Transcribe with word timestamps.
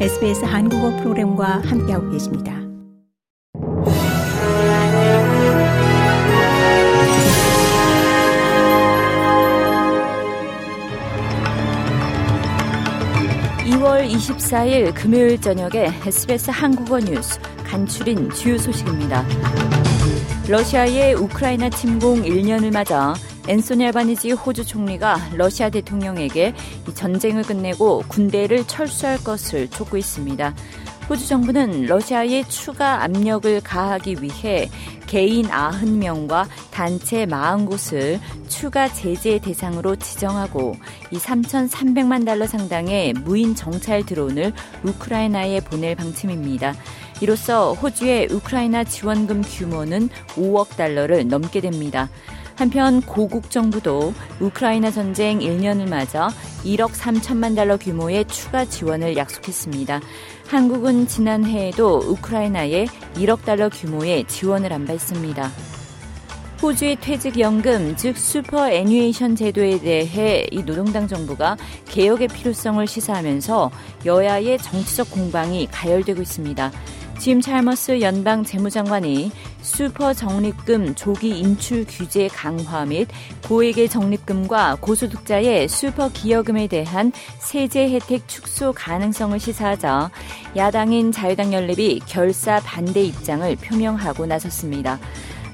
SBS 0.00 0.44
한국어 0.44 0.90
프로그램과 0.96 1.62
함께하고 1.64 2.10
계십니다. 2.10 2.52
(2월 13.64 14.10
24일) 14.10 14.92
금요일 14.94 15.40
저녁에 15.40 15.86
SBS 16.04 16.50
한국어 16.50 16.98
뉴스 16.98 17.38
간추린 17.64 18.30
주요 18.30 18.58
소식입니다. 18.58 19.24
러시아의 20.48 21.14
우크라이나 21.14 21.70
침공 21.70 22.22
1년을 22.22 22.72
맞아 22.72 23.14
앤소니 23.46 23.84
알바니지 23.86 24.32
호주 24.32 24.64
총리가 24.64 25.18
러시아 25.34 25.68
대통령에게 25.68 26.54
전쟁을 26.94 27.42
끝내고 27.42 28.04
군대를 28.08 28.66
철수할 28.66 29.22
것을 29.22 29.68
촉구했습니다. 29.68 30.54
호주 31.08 31.28
정부는 31.28 31.84
러시아에 31.84 32.44
추가 32.48 33.02
압력을 33.04 33.60
가하기 33.60 34.22
위해 34.22 34.70
개인 35.06 35.46
90명과 35.48 36.46
단체 36.70 37.26
40곳을 37.26 38.18
추가 38.48 38.90
제재 38.90 39.38
대상으로 39.38 39.96
지정하고 39.96 40.76
이 41.10 41.18
3,300만 41.18 42.24
달러 42.24 42.46
상당의 42.46 43.12
무인 43.12 43.54
정찰 43.54 44.06
드론을 44.06 44.54
우크라이나에 44.82 45.60
보낼 45.60 45.94
방침입니다. 45.94 46.74
이로써 47.20 47.74
호주의 47.74 48.26
우크라이나 48.30 48.84
지원금 48.84 49.42
규모는 49.42 50.08
5억 50.36 50.76
달러를 50.76 51.28
넘게 51.28 51.60
됩니다. 51.60 52.08
한편 52.56 53.00
고국 53.02 53.50
정부도 53.50 54.14
우크라이나 54.40 54.90
전쟁 54.90 55.40
1년을 55.40 55.88
맞아 55.88 56.28
1억 56.64 56.92
3천만 56.92 57.56
달러 57.56 57.76
규모의 57.76 58.24
추가 58.26 58.64
지원을 58.64 59.16
약속했습니다. 59.16 60.00
한국은 60.46 61.06
지난해에도 61.06 61.98
우크라이나에 61.98 62.86
1억 63.14 63.44
달러 63.44 63.68
규모의 63.68 64.24
지원을 64.24 64.72
한 64.72 64.86
바 64.86 64.95
있습니다. 64.95 65.50
호주의 66.62 66.96
퇴직연금, 66.96 67.94
즉 67.96 68.16
superannuation 68.16 69.36
제도에 69.36 69.80
대해 69.80 70.46
이 70.50 70.62
노동당 70.62 71.06
정부가 71.06 71.58
개혁의 71.86 72.28
필요성을 72.28 72.86
시사하면서 72.86 73.70
여야의 74.06 74.56
정치적 74.58 75.10
공방이 75.10 75.66
가열되고 75.70 76.22
있습니다. 76.22 76.72
짐 77.18 77.40
찰머스 77.40 78.00
연방 78.00 78.44
재무장관이 78.44 79.30
슈퍼 79.62 80.12
적립금 80.12 80.94
조기 80.94 81.38
인출 81.38 81.86
규제 81.88 82.28
강화 82.28 82.84
및 82.84 83.08
고액의 83.48 83.88
적립금과 83.88 84.78
고소득자의 84.80 85.68
슈퍼 85.68 86.08
기여금에 86.10 86.66
대한 86.66 87.12
세제 87.38 87.88
혜택 87.88 88.28
축소 88.28 88.72
가능성을 88.72 89.38
시사하자 89.38 90.10
야당인 90.56 91.12
자유당 91.12 91.52
연립이 91.52 92.00
결사 92.06 92.60
반대 92.60 93.02
입장을 93.02 93.56
표명하고 93.56 94.26
나섰습니다. 94.26 94.98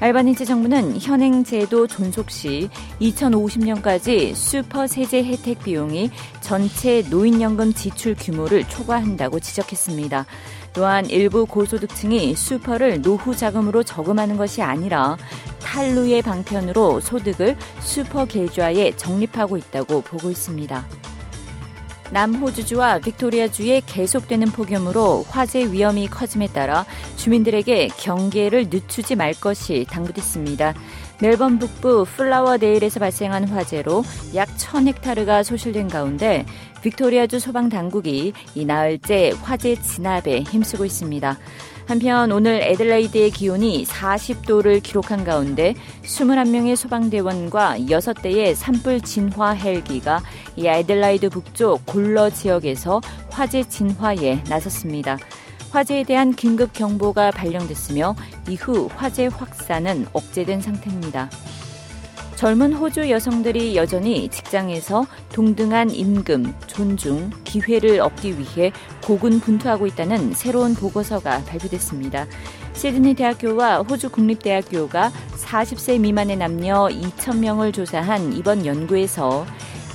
알바니지 0.00 0.46
정부는 0.46 0.98
현행 0.98 1.44
제도 1.44 1.86
존속 1.86 2.30
시 2.30 2.70
2050년까지 3.02 4.34
슈퍼 4.34 4.86
세제 4.86 5.22
혜택 5.22 5.62
비용이 5.62 6.10
전체 6.40 7.02
노인연금 7.10 7.74
지출 7.74 8.14
규모를 8.18 8.66
초과한다고 8.66 9.40
지적했습니다. 9.40 10.24
또한 10.72 11.04
일부 11.10 11.44
고소득층이 11.44 12.34
슈퍼를 12.34 13.02
노후 13.02 13.36
자금으로 13.36 13.82
저금하는 13.82 14.38
것이 14.38 14.62
아니라 14.62 15.18
탈루의 15.62 16.22
방편으로 16.22 17.00
소득을 17.00 17.56
슈퍼 17.80 18.24
계좌에 18.24 18.96
적립하고 18.96 19.58
있다고 19.58 20.00
보고 20.00 20.30
있습니다. 20.30 20.82
남호주주와 22.12 22.98
빅토리아주의 22.98 23.82
계속되는 23.86 24.48
폭염으로 24.48 25.24
화재 25.28 25.70
위험이 25.70 26.08
커짐에 26.08 26.48
따라 26.48 26.84
주민들에게 27.16 27.88
경계를 27.96 28.68
늦추지 28.70 29.16
말 29.16 29.32
것이 29.34 29.86
당부됐습니다. 29.90 30.74
멜번 31.20 31.58
북부 31.58 32.04
플라워데일에서 32.04 32.98
발생한 32.98 33.44
화재로 33.48 34.02
약 34.34 34.48
1000헥타르가 34.56 35.44
소실된 35.44 35.88
가운데 35.88 36.46
빅토리아주 36.82 37.38
소방 37.38 37.68
당국이 37.68 38.32
이 38.54 38.64
나흘째 38.64 39.32
화재 39.42 39.76
진압에 39.76 40.40
힘쓰고 40.40 40.84
있습니다. 40.84 41.38
한편 41.90 42.30
오늘 42.30 42.62
애들레이드의 42.62 43.32
기온이 43.32 43.84
40도를 43.84 44.80
기록한 44.80 45.24
가운데 45.24 45.74
21명의 46.04 46.76
소방대원과 46.76 47.78
6대의 47.80 48.54
산불 48.54 49.00
진화 49.00 49.50
헬기가 49.50 50.22
이 50.54 50.68
애들라이드 50.68 51.30
북쪽 51.30 51.84
골러 51.86 52.30
지역에서 52.30 53.00
화재 53.28 53.64
진화에 53.64 54.44
나섰습니다. 54.48 55.18
화재에 55.72 56.04
대한 56.04 56.32
긴급 56.32 56.72
경보가 56.74 57.32
발령됐으며 57.32 58.14
이후 58.48 58.88
화재 58.94 59.26
확산은 59.26 60.06
억제된 60.12 60.60
상태입니다. 60.60 61.28
젊은 62.40 62.72
호주 62.72 63.10
여성들이 63.10 63.76
여전히 63.76 64.26
직장에서 64.30 65.06
동등한 65.30 65.90
임금, 65.90 66.54
존중, 66.66 67.28
기회를 67.44 68.00
얻기 68.00 68.38
위해 68.38 68.72
고군분투하고 69.04 69.86
있다는 69.86 70.32
새로운 70.32 70.74
보고서가 70.74 71.44
발표됐습니다. 71.44 72.24
시드니 72.72 73.12
대학교와 73.12 73.80
호주 73.80 74.08
국립대학교가 74.08 75.12
40세 75.32 76.00
미만의 76.00 76.38
남녀 76.38 76.88
2,000명을 76.88 77.74
조사한 77.74 78.32
이번 78.32 78.64
연구에서 78.64 79.44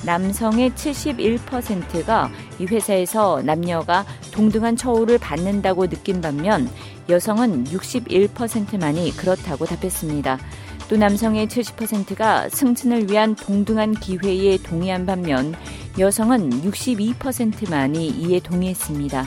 남성의 0.04 0.70
71%가 0.70 2.30
이 2.60 2.66
회사에서 2.66 3.42
남녀가 3.42 4.06
동등한 4.30 4.76
처우를 4.76 5.18
받는다고 5.18 5.88
느낀 5.88 6.20
반면 6.20 6.70
여성은 7.08 7.64
61%만이 7.64 9.16
그렇다고 9.16 9.64
답했습니다. 9.64 10.38
또 10.88 10.96
남성의 10.96 11.48
70%가 11.48 12.48
승진을 12.48 13.10
위한 13.10 13.34
동등한 13.34 13.94
기회에 13.94 14.58
동의한 14.58 15.04
반면 15.04 15.54
여성은 15.98 16.62
62%만이 16.62 18.08
이에 18.08 18.40
동의했습니다. 18.40 19.26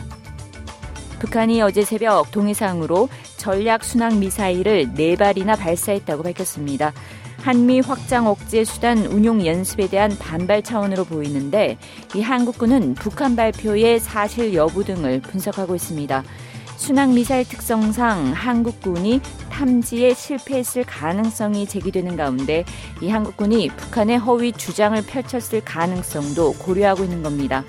북한이 1.19 1.61
어제 1.61 1.83
새벽 1.83 2.31
동해상으로 2.31 3.09
전략 3.37 3.83
순항 3.83 4.19
미사일을 4.19 4.93
4발이나 4.93 5.57
발사했다고 5.57 6.23
밝혔습니다. 6.23 6.93
한미 7.41 7.79
확장 7.79 8.27
억제 8.27 8.63
수단 8.63 9.05
운용 9.05 9.45
연습에 9.45 9.87
대한 9.87 10.17
반발 10.17 10.61
차원으로 10.61 11.05
보이는데 11.05 11.77
이 12.15 12.21
한국군은 12.21 12.95
북한 12.95 13.35
발표의 13.35 13.99
사실 13.99 14.53
여부 14.53 14.83
등을 14.83 15.21
분석하고 15.21 15.75
있습니다. 15.75 16.23
순항 16.79 17.13
미사일 17.13 17.45
특성상 17.45 18.31
한국군이 18.31 19.19
탐지에 19.51 20.13
실패했을 20.13 20.85
가능성이 20.85 21.67
제기되는 21.67 22.15
가운데 22.15 22.63
이 23.01 23.09
한국군이 23.09 23.67
북한의 23.67 24.17
허위 24.17 24.53
주장을 24.53 24.99
펼쳤을 25.05 25.61
가능성도 25.65 26.53
고려하고 26.53 27.03
있는 27.03 27.21
겁니다. 27.21 27.65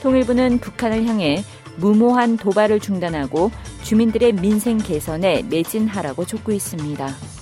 통일부는 0.00 0.60
북한을 0.60 1.04
향해 1.06 1.42
무모한 1.76 2.36
도발을 2.36 2.78
중단하고 2.78 3.50
주민들의 3.82 4.34
민생 4.34 4.78
개선에 4.78 5.42
매진하라고 5.50 6.24
촉구했습니다. 6.24 7.41